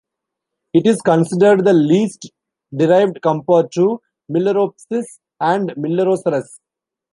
It 0.73 0.87
is 0.87 0.99
considered 0.99 1.63
the 1.63 1.73
leased 1.73 2.31
derived 2.75 3.21
compared 3.21 3.71
to 3.73 4.01
"Milleropsis" 4.31 5.19
and 5.39 5.69
"Millerosaurus". 5.77 6.49